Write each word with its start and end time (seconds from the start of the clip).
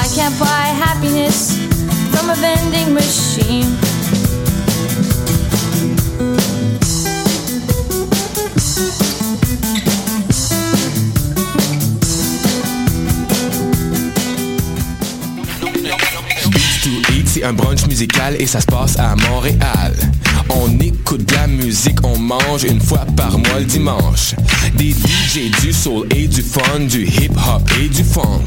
I 0.00 0.06
can't 0.14 0.38
buy 0.38 0.66
happiness 0.78 1.58
from 2.12 2.30
a 2.30 2.36
vending 2.36 2.94
machine. 2.94 3.66
c'est 17.26 17.44
un 17.44 17.52
brunch 17.52 17.86
musical 17.86 18.36
et 18.40 18.46
ça 18.46 18.60
se 18.60 18.66
passe 18.66 18.96
à 18.98 19.16
Montréal. 19.28 19.94
On 20.48 20.78
écoute 20.78 21.28
de 21.28 21.34
la 21.34 21.46
musique, 21.48 21.98
on 22.04 22.16
mange 22.18 22.62
une 22.62 22.80
fois 22.80 23.04
par 23.16 23.36
mois 23.36 23.58
le 23.58 23.64
dimanche. 23.64 24.34
Des 24.76 24.92
DJ, 24.92 25.50
du 25.60 25.72
soul 25.72 26.06
et 26.14 26.28
du 26.28 26.42
fun, 26.42 26.80
du 26.88 27.04
hip 27.04 27.32
hop 27.48 27.68
et 27.80 27.88
du 27.88 28.04
funk. 28.04 28.46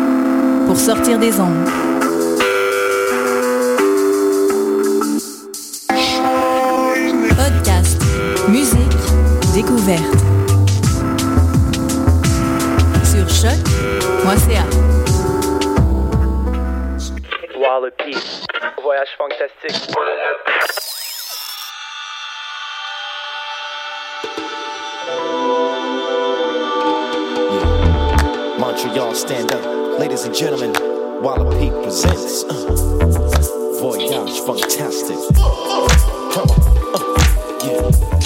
pour 0.71 0.79
sortir 0.79 1.19
des 1.19 1.37
ondes. 1.37 1.67
Podcast, 7.35 8.01
musique, 8.47 8.95
découverte. 9.53 10.01
Sur 13.03 13.27
choc.ca. 13.27 14.63
Wallopy, 17.59 18.15
voyage 18.81 19.09
fantastique. 19.17 19.93
Montreal, 28.71 29.13
stand 29.15 29.51
up. 29.51 29.99
Ladies 29.99 30.23
and 30.23 30.33
gentlemen, 30.33 30.71
Wallopy 31.21 31.69
presents 31.83 32.45
uh, 32.45 33.77
Voyage 33.81 34.39
Fantastic. 34.45 35.17
Come 35.35 36.47
on. 36.49 36.61
Uh, 36.95 37.59
yeah. 37.65 38.20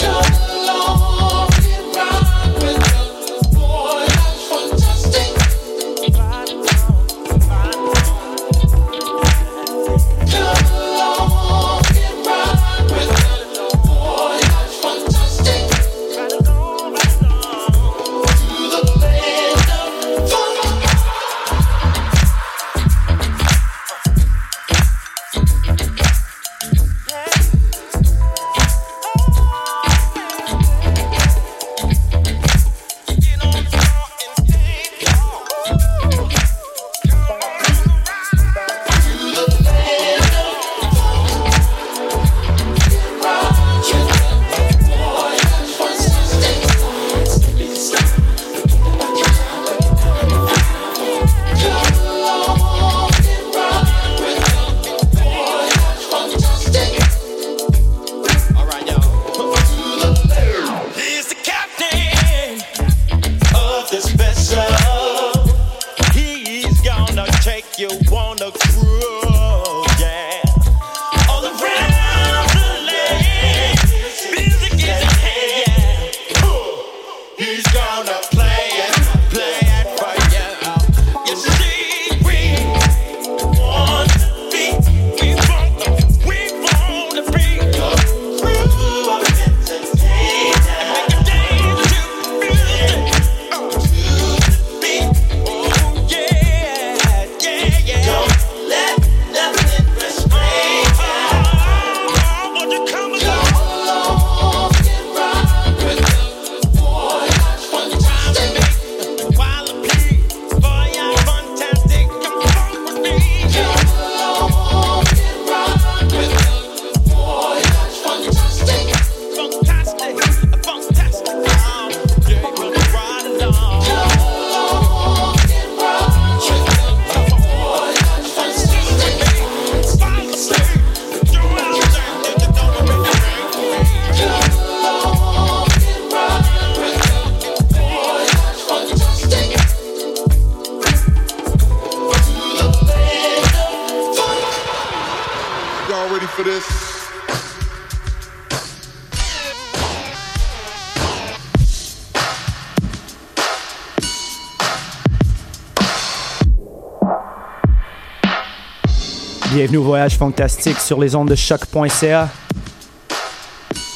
Bienvenue 159.75 159.87
au 159.87 159.91
Voyage 159.91 160.17
Fantastique 160.17 160.79
sur 160.79 161.01
les 161.01 161.15
ondes 161.15 161.27
de 161.27 161.35
choc.ca. 161.35 162.29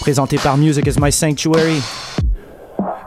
Présenté 0.02 0.38
par 0.38 0.58
Music 0.58 0.86
is 0.86 1.00
My 1.00 1.10
Sanctuary. 1.10 1.82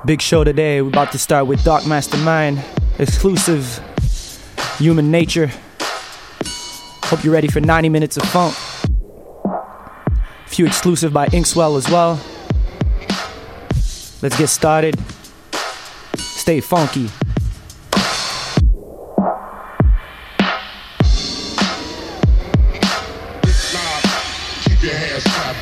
Big 0.06 0.22
show 0.22 0.42
today. 0.42 0.80
We're 0.80 0.88
about 0.88 1.12
to 1.12 1.18
start 1.18 1.46
with 1.46 1.62
Dark 1.64 1.84
Mastermind, 1.84 2.60
exclusive 2.98 3.78
Human 4.78 5.10
Nature. 5.10 5.50
Hope 7.10 7.22
you're 7.22 7.34
ready 7.34 7.48
for 7.48 7.60
90 7.60 7.90
minutes 7.90 8.16
of 8.16 8.22
funk. 8.22 8.54
A 9.44 10.48
Few 10.48 10.64
exclusive 10.64 11.12
by 11.12 11.26
Inkswell 11.26 11.76
as 11.76 11.90
well. 11.90 12.18
Let's 14.22 14.38
get 14.38 14.48
started. 14.48 14.98
Stay 16.16 16.60
funky. 16.60 17.10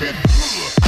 And 0.02 0.79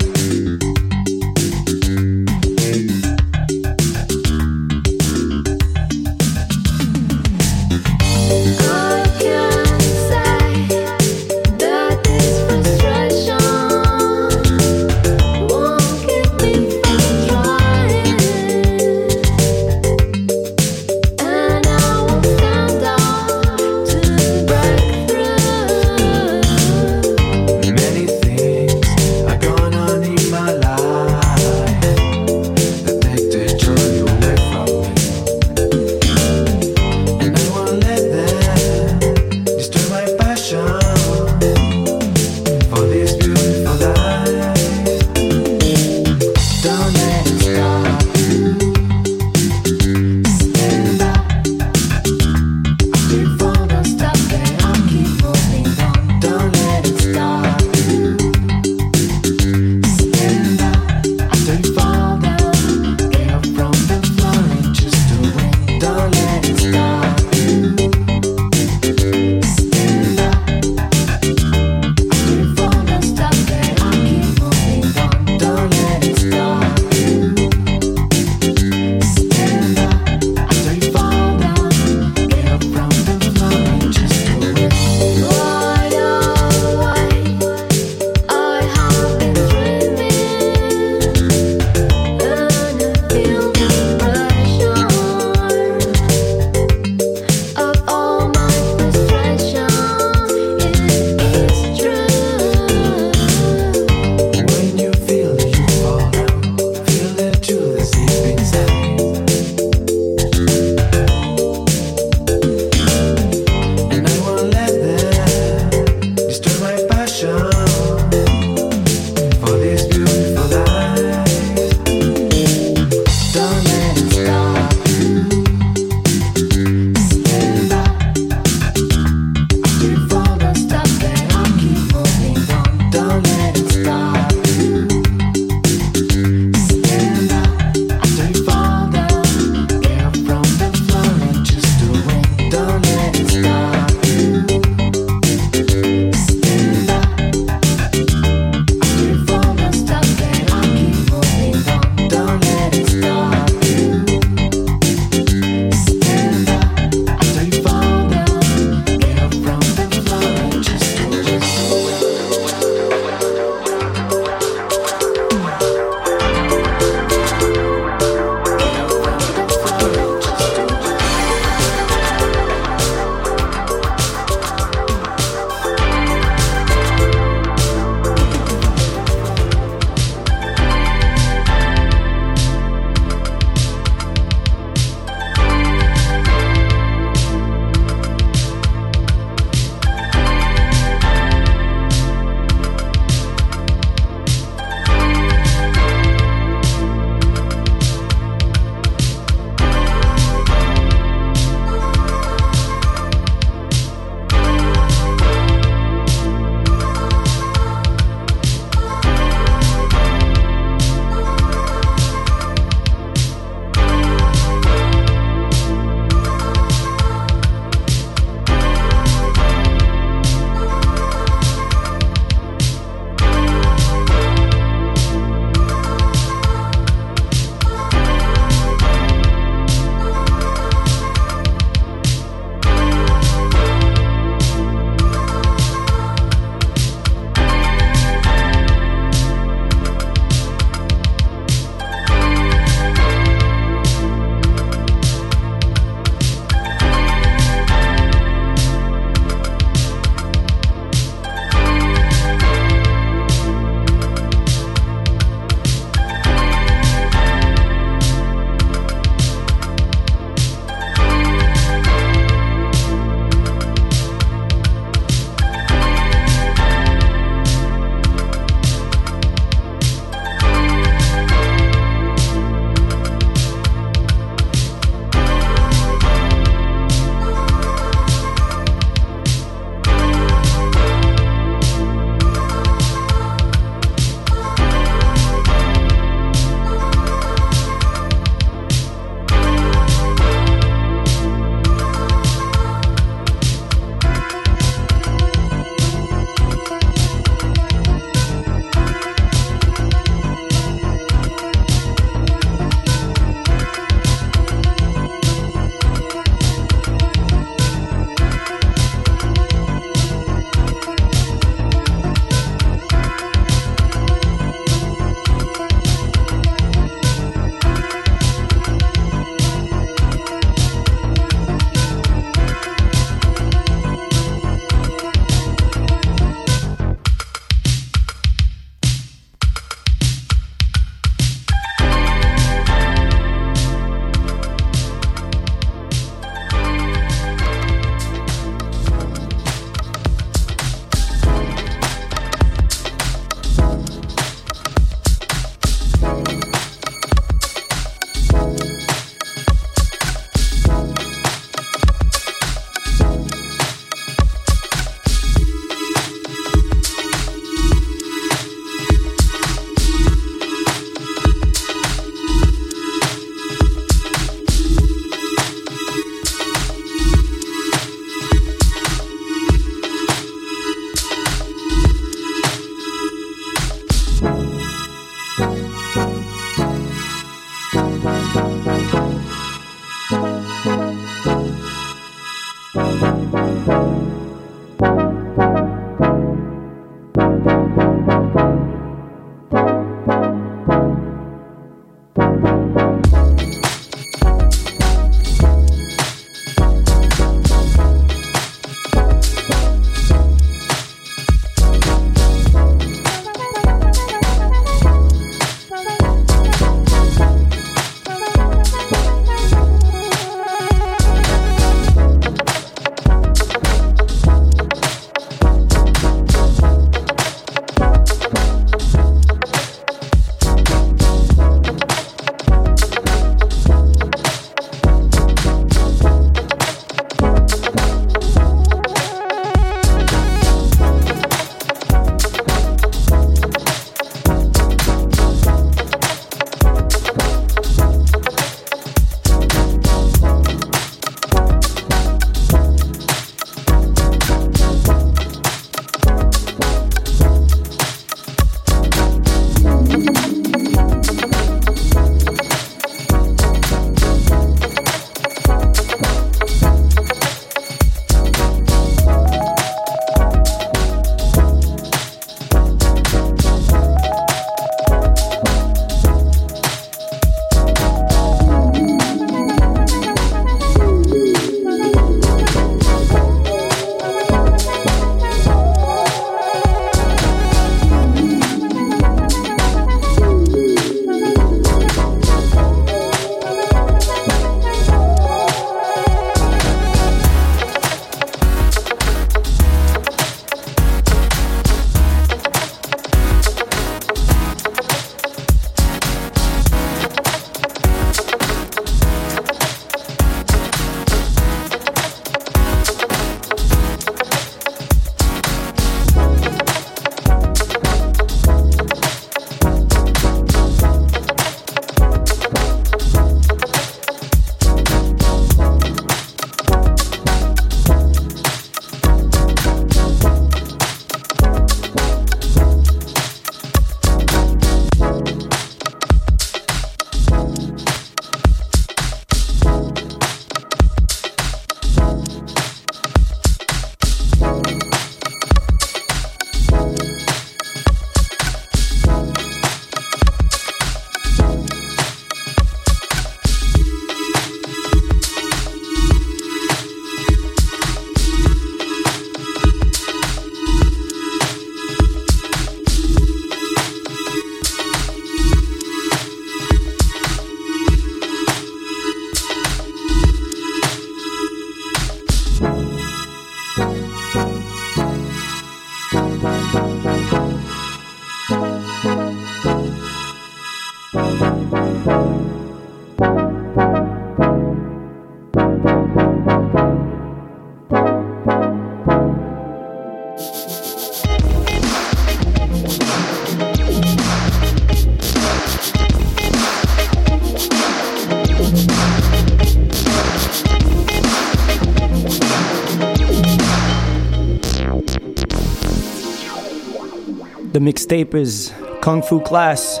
Mixtape 598.06 598.34
is 598.34 598.72
Kung 599.02 599.20
Fu 599.20 599.40
Class. 599.40 600.00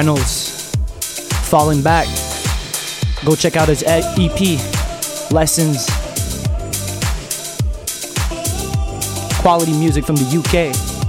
Reynolds, 0.00 0.74
Falling 1.50 1.82
Back. 1.82 2.06
Go 3.22 3.36
check 3.36 3.56
out 3.58 3.68
his 3.68 3.84
EP, 3.86 4.40
Lessons. 5.30 5.84
Quality 9.42 9.72
music 9.72 10.06
from 10.06 10.16
the 10.16 10.38
UK. 10.38 10.99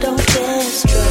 don't 0.00 0.16
get 0.16 0.62
destroy. 0.62 1.07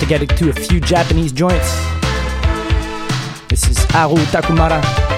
To 0.00 0.06
get 0.06 0.26
to 0.36 0.48
a 0.48 0.52
few 0.52 0.80
Japanese 0.80 1.30
joints. 1.30 1.70
This 3.48 3.68
is 3.68 3.78
Aru 3.94 4.16
Takumara. 4.32 5.09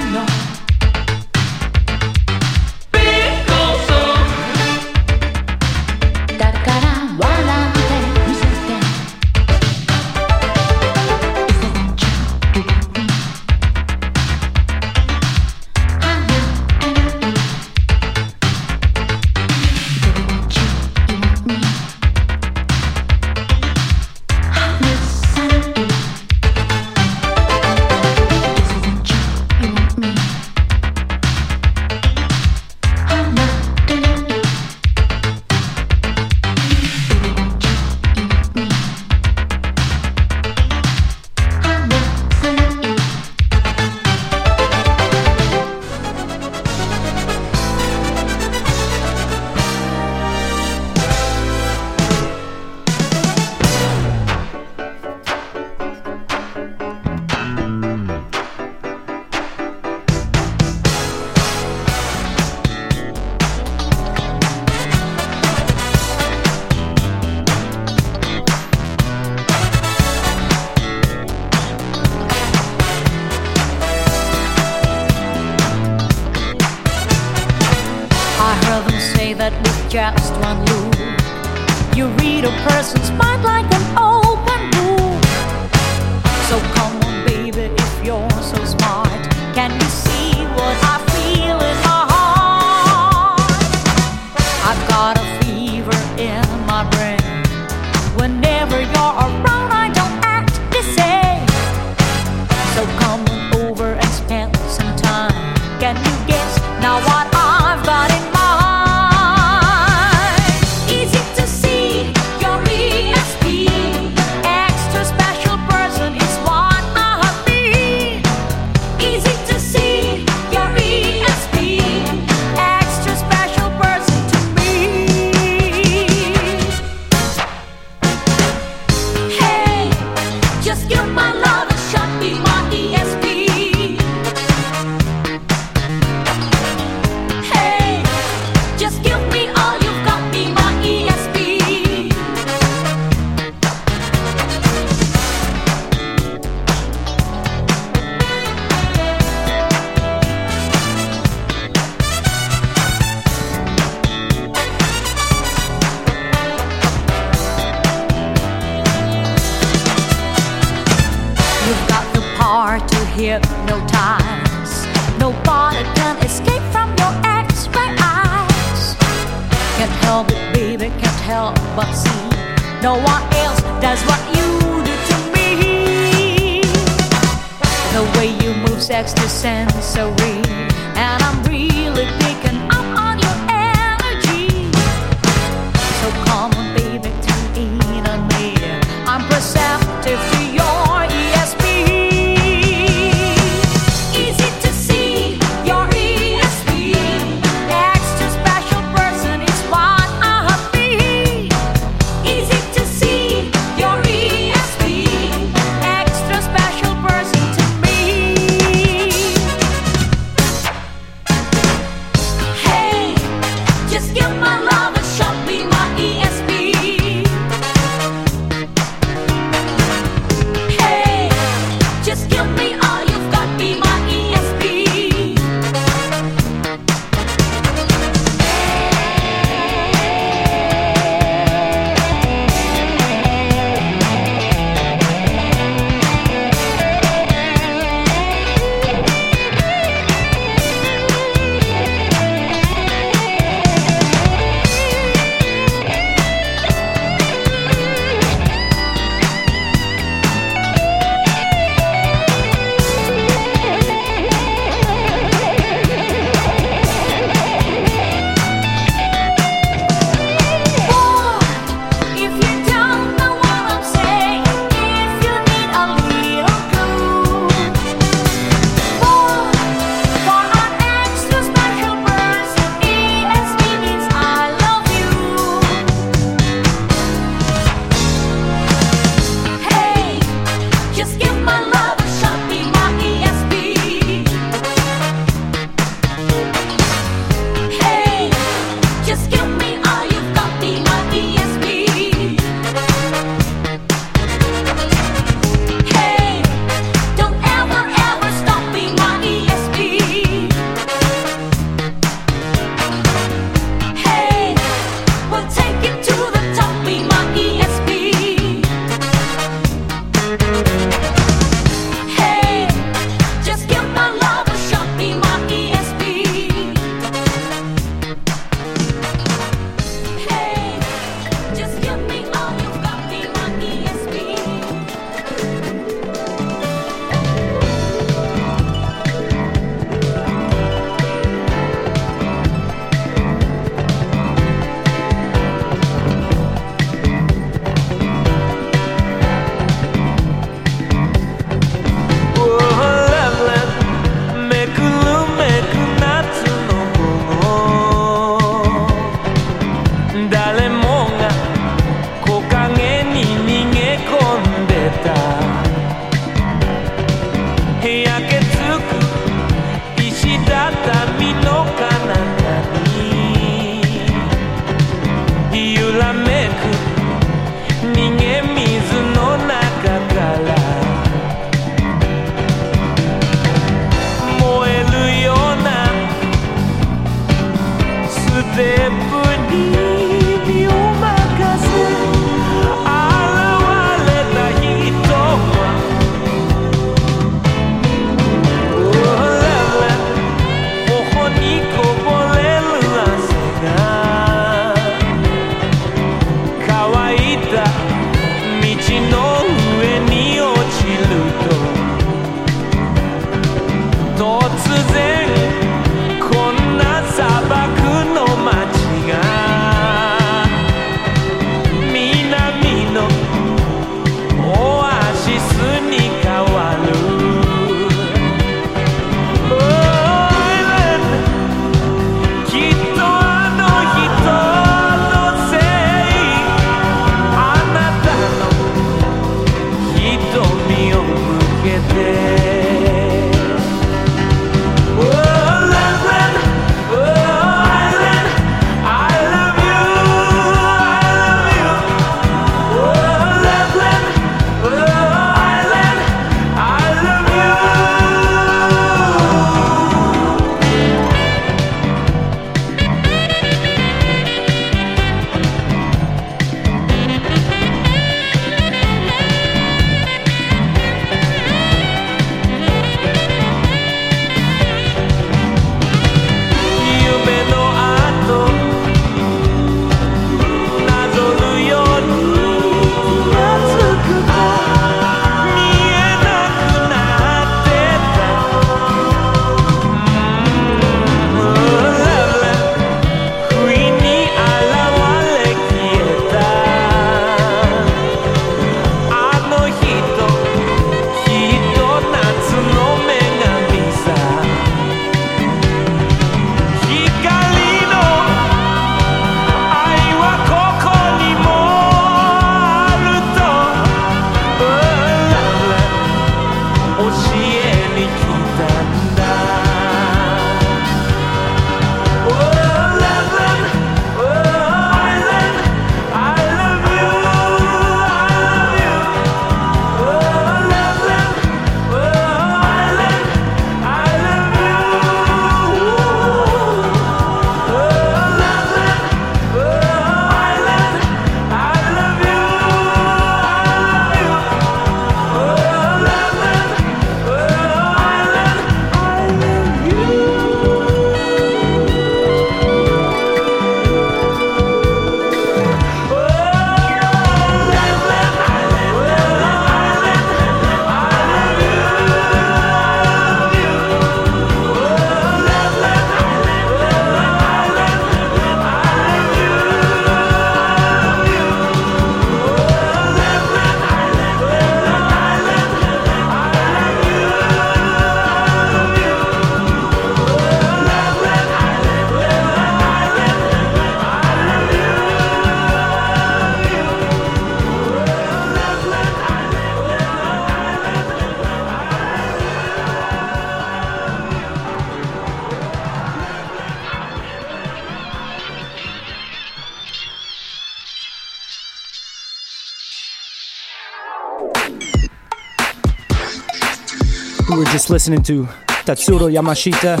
just 597.84 597.90
listening 597.90 598.22
to 598.22 598.44
Tatsuro 598.86 599.30
Yamashita. 599.30 600.00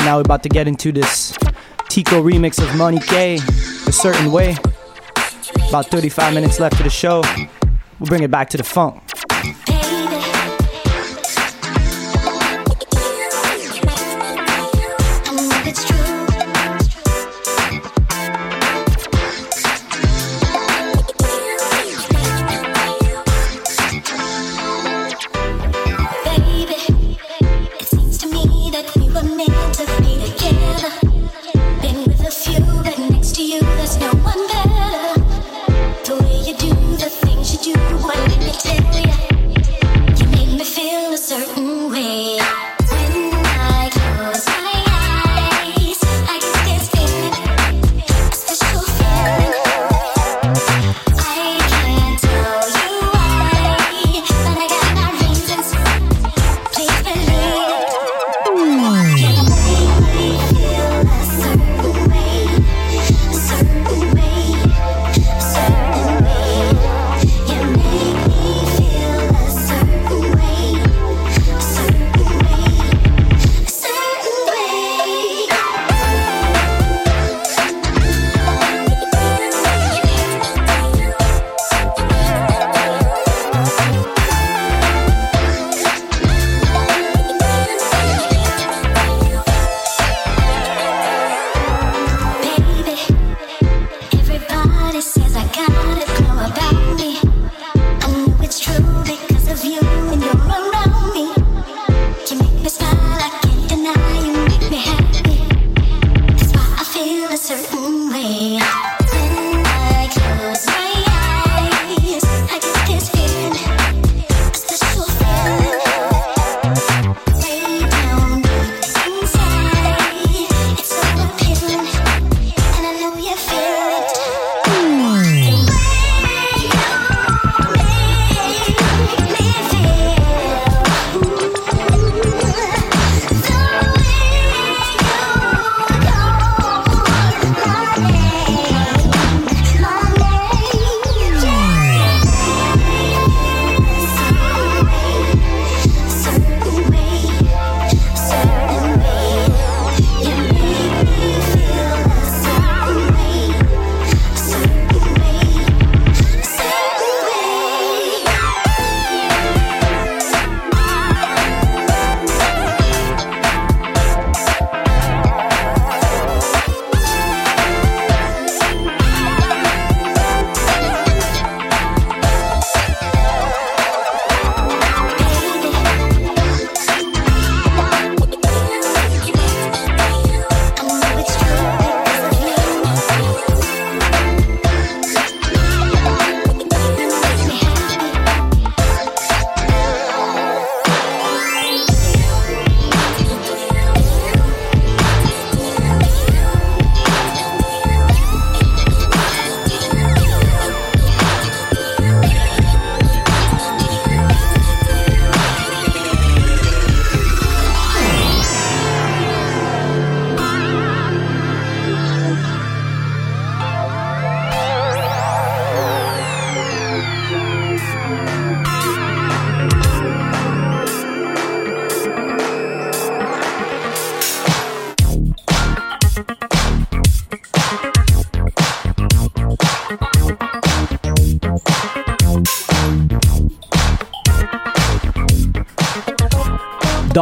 Now 0.00 0.16
we're 0.16 0.20
about 0.20 0.42
to 0.42 0.50
get 0.50 0.68
into 0.68 0.92
this 0.92 1.34
Tico 1.88 2.22
remix 2.22 2.62
of 2.62 2.76
Money 2.76 2.98
K, 2.98 3.36
A 3.36 3.92
Certain 3.92 4.30
Way. 4.30 4.54
About 5.70 5.86
35 5.86 6.34
minutes 6.34 6.60
left 6.60 6.74
of 6.74 6.84
the 6.84 6.90
show. 6.90 7.22
We'll 7.98 8.08
bring 8.08 8.22
it 8.22 8.30
back 8.30 8.50
to 8.50 8.58
the 8.58 8.64
funk. 8.64 9.03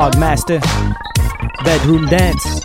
Dog 0.03 0.19
Master, 0.19 0.61
Bedroom 1.65 2.07
Dance. 2.07 2.62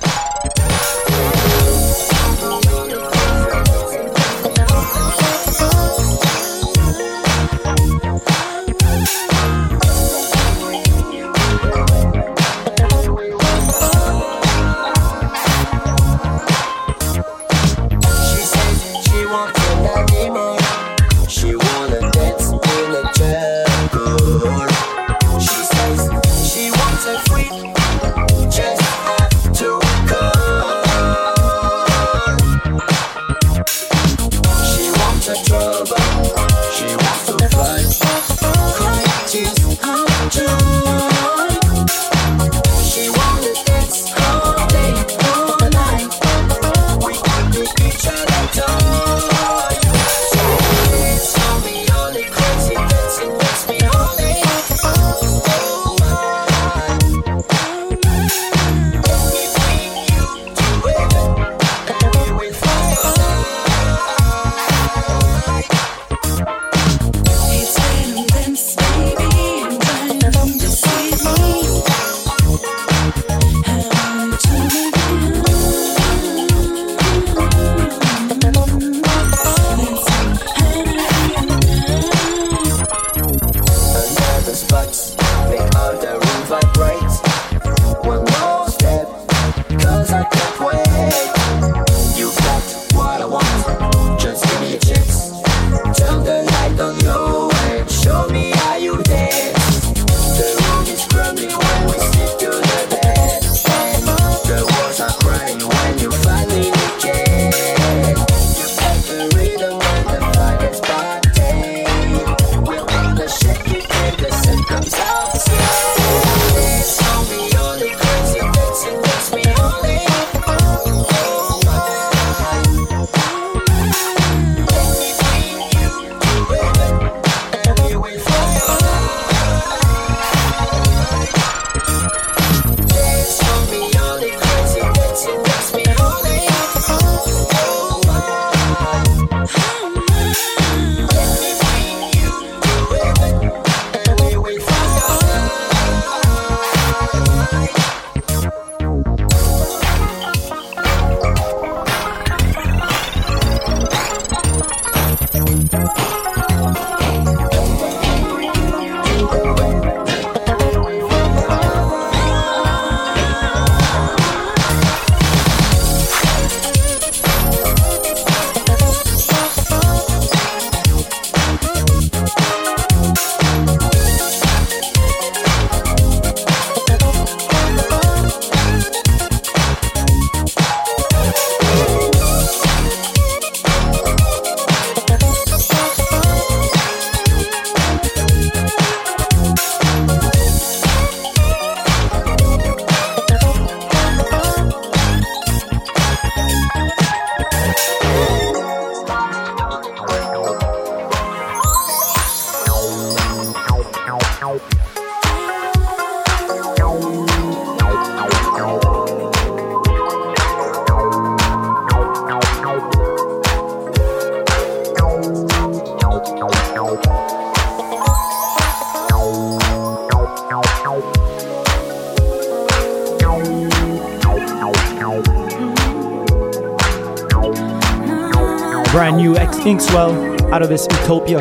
Inkswel 229.78 230.52
out 230.52 230.64
of 230.64 230.72
his 230.72 230.88
Utopia 230.90 231.38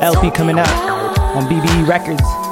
LP 0.00 0.32
coming 0.32 0.58
out 0.58 0.68
on 1.36 1.44
BBE 1.44 1.86
Records. 1.86 2.45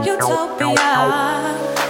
Utopia. 0.00 1.81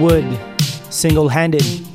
Haywood, 0.00 0.24
single 0.90 1.28
handed. 1.28 1.89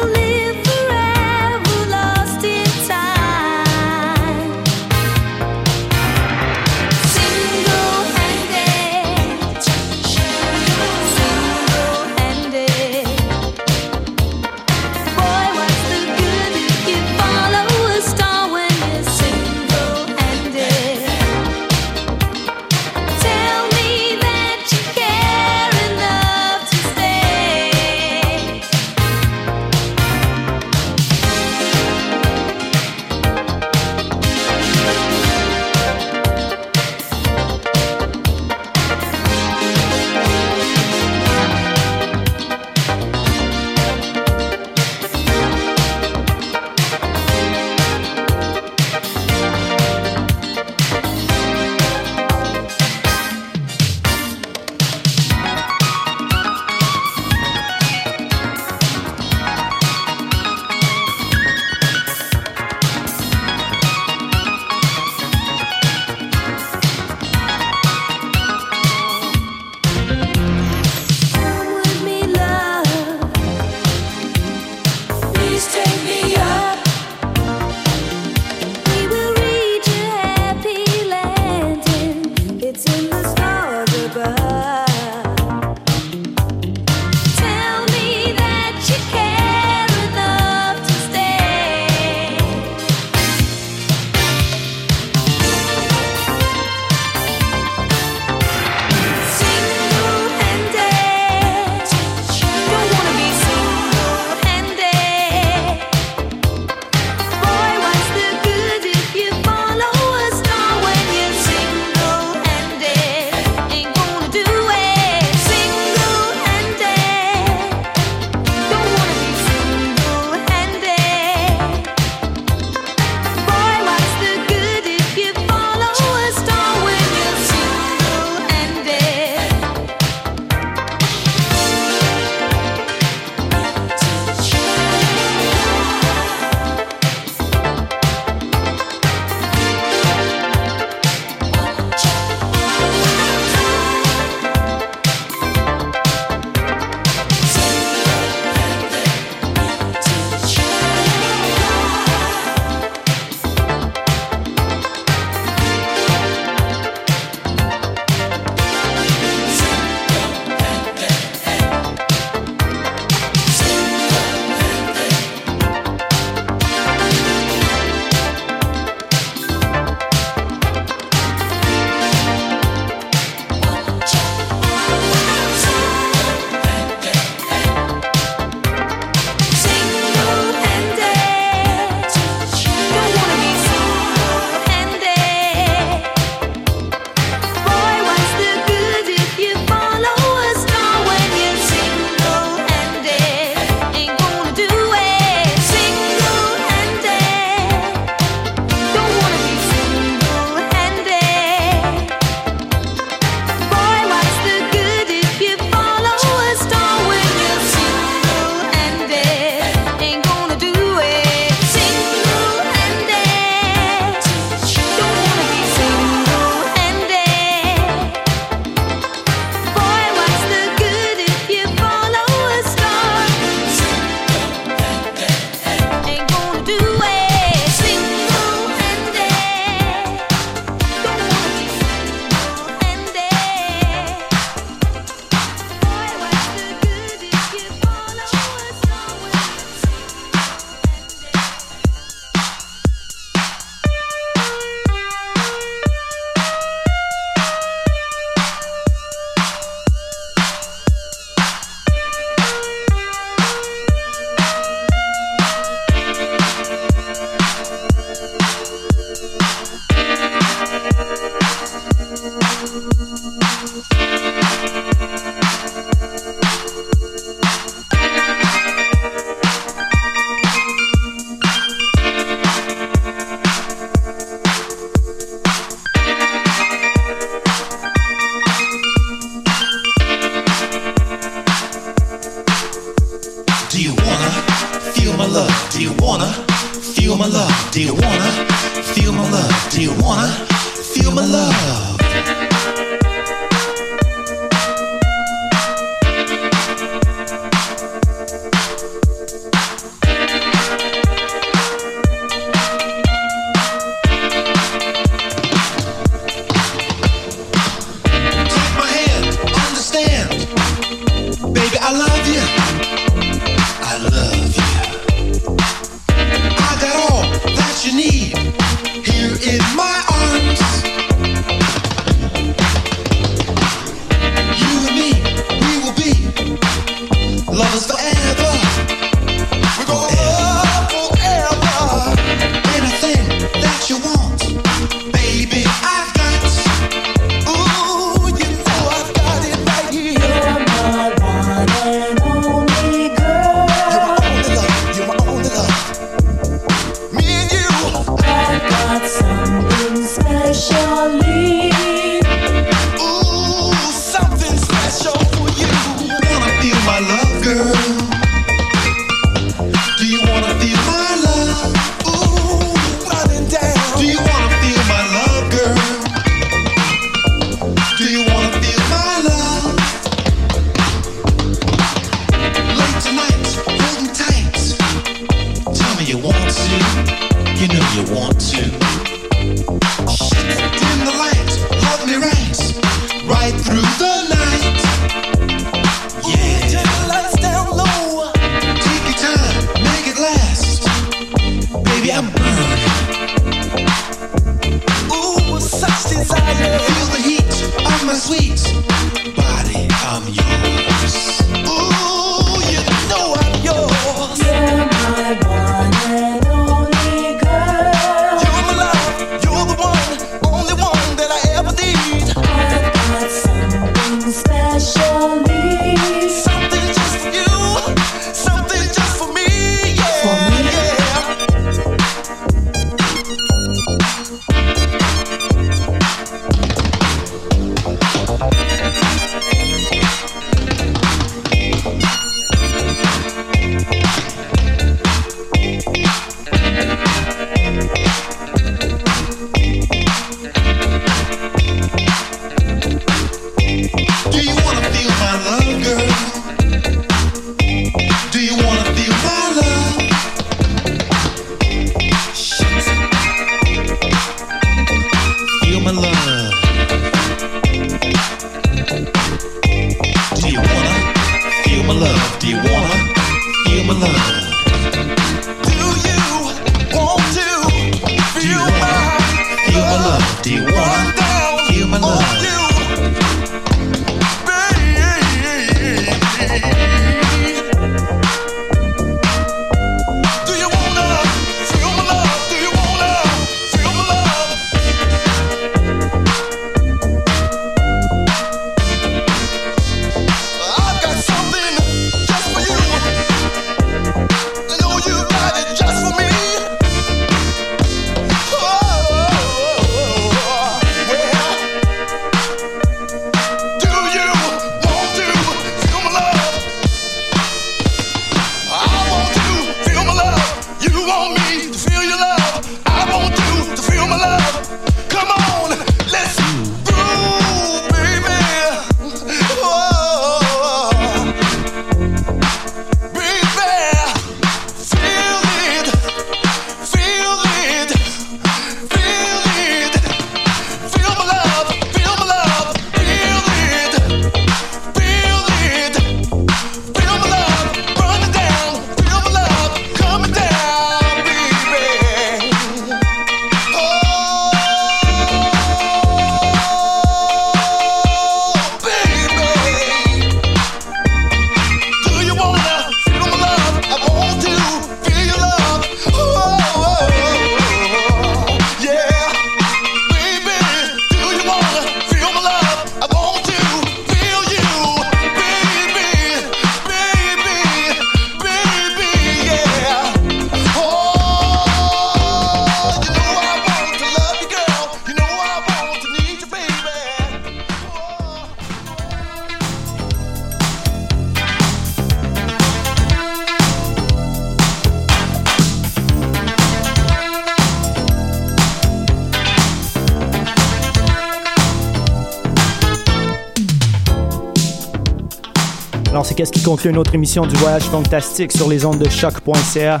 Conclut 596.64 596.90
une 596.90 596.98
autre 596.98 597.14
émission 597.14 597.46
du 597.46 597.54
Voyage 597.56 597.82
Fantastique 597.82 598.50
sur 598.50 598.70
les 598.70 598.86
ondes 598.86 598.98
de 598.98 599.08
choq.ca. 599.10 600.00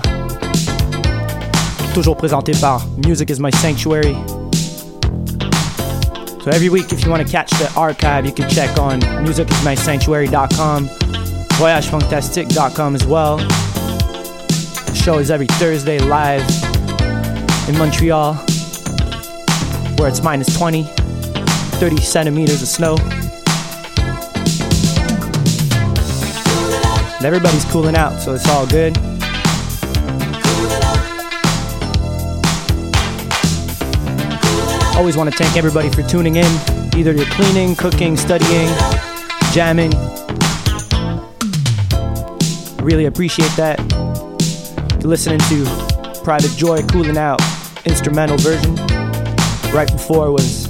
Toujours 1.92 2.16
présenté 2.16 2.52
par 2.52 2.86
Music 3.06 3.28
is 3.28 3.38
My 3.38 3.52
Sanctuary. 3.52 4.16
So 6.42 6.50
every 6.50 6.70
week, 6.70 6.90
if 6.90 7.04
you 7.04 7.10
want 7.10 7.22
to 7.22 7.30
catch 7.30 7.50
the 7.50 7.70
archive, 7.76 8.24
you 8.24 8.32
can 8.32 8.48
check 8.48 8.78
on 8.78 9.00
musicismysanctuary.com, 9.24 10.88
voyagefantastique.com 11.58 12.94
as 12.94 13.06
well. 13.06 13.36
The 14.86 14.94
show 14.94 15.18
is 15.18 15.30
every 15.30 15.48
Thursday 15.58 15.98
live 15.98 16.48
in 17.68 17.76
Montreal, 17.76 18.34
where 19.98 20.08
it's 20.08 20.22
minus 20.22 20.56
20, 20.56 20.84
30 20.84 21.96
centimeters 21.98 22.62
of 22.62 22.68
snow. 22.68 22.96
Everybody's 27.24 27.64
cooling 27.64 27.96
out, 27.96 28.20
so 28.20 28.34
it's 28.34 28.48
all 28.48 28.66
good. 28.66 28.96
Always 34.96 35.16
want 35.16 35.30
to 35.30 35.36
thank 35.36 35.56
everybody 35.56 35.90
for 35.90 36.02
tuning 36.02 36.36
in. 36.36 36.46
Either 36.96 37.12
you're 37.12 37.26
cleaning, 37.26 37.74
cooking, 37.74 38.16
studying, 38.16 38.68
jamming. 39.52 39.90
Really 42.84 43.06
appreciate 43.06 43.50
that. 43.56 43.80
You're 45.00 45.10
listening 45.10 45.40
to 45.40 46.20
Private 46.22 46.52
Joy 46.56 46.82
Cooling 46.86 47.16
Out 47.16 47.40
instrumental 47.84 48.38
version. 48.38 48.74
Right 49.72 49.90
before 49.90 50.30
was 50.30 50.68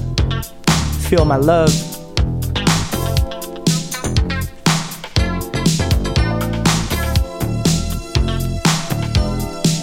Feel 1.09 1.25
My 1.25 1.37
Love. 1.37 1.94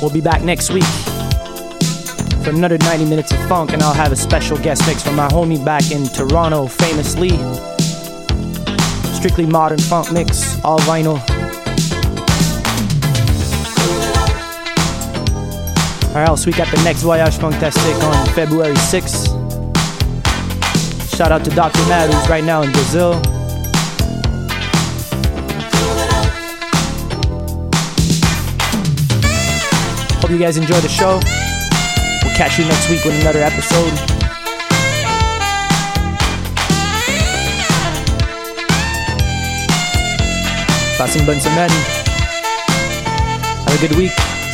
We'll 0.02 0.10
be 0.10 0.20
back 0.20 0.42
next 0.42 0.72
week 0.72 0.84
for 2.44 2.50
another 2.50 2.80
90 2.80 3.06
minutes 3.06 3.32
of 3.32 3.38
funk, 3.48 3.72
and 3.72 3.84
I'll 3.84 3.94
have 3.94 4.12
a 4.12 4.16
special 4.16 4.58
guest 4.58 4.88
mix 4.88 5.04
from 5.04 5.16
my 5.16 5.28
homie 5.28 5.64
back 5.64 5.92
in 5.92 6.06
Toronto, 6.08 6.66
famously. 6.66 7.30
Strictly 9.14 9.46
modern 9.46 9.78
funk 9.78 10.12
mix, 10.12 10.60
all 10.64 10.80
vinyl. 10.80 11.20
Or 16.16 16.22
else 16.22 16.48
we 16.48 16.52
got 16.52 16.68
the 16.76 16.82
next 16.84 17.04
Voyage 17.04 17.38
Fantastic 17.38 17.96
on 18.04 18.26
February 18.34 18.74
6th. 18.74 19.28
Shout 21.16 21.32
out 21.32 21.46
to 21.46 21.52
Dr. 21.52 21.80
Matt, 21.88 22.12
who's 22.12 22.28
right 22.28 22.44
now 22.44 22.64
in 22.64 22.72
Brazil. 22.72 23.22
Hope 30.22 30.30
you 30.30 30.38
guys 30.38 30.58
enjoy 30.58 30.80
the 30.80 30.88
show. 30.88 31.20
We'll 32.24 32.36
catch 32.36 32.60
you 32.60 32.66
next 32.66 32.90
week 32.90 33.04
with 33.04 33.20
another 33.22 33.40
episode. 33.42 33.92
Bonne 41.26 41.40
semaine. 41.40 41.70
Have 43.66 43.84
a 43.84 43.88
good 43.88 43.98
week. 43.98 44.12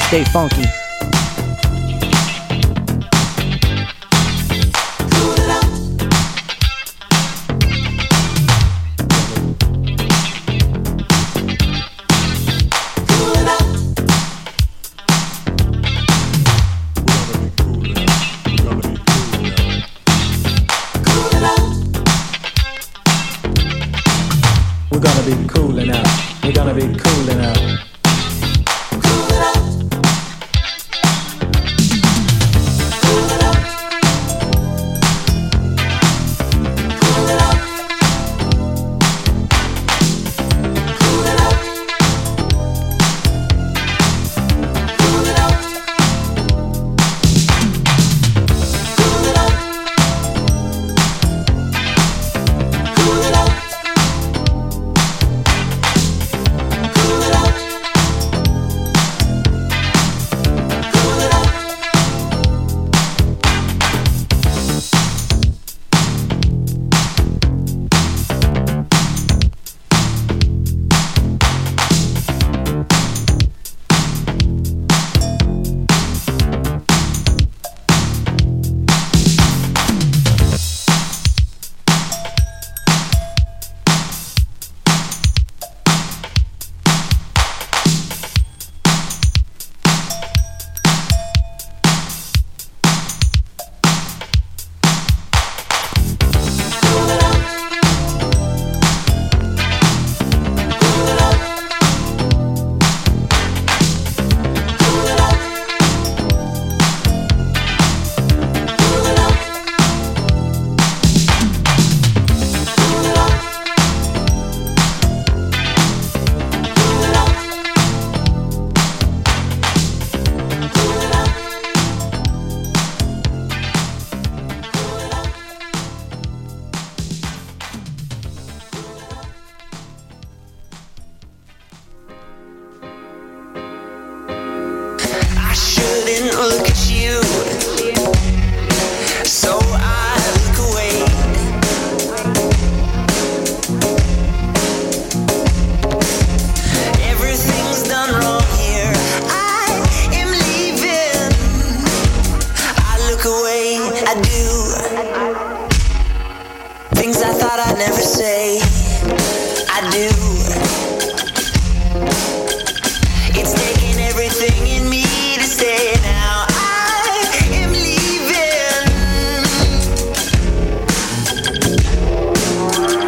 Stay 0.08 0.24
funky. 0.24 0.87